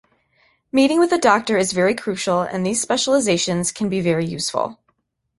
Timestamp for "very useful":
4.01-4.79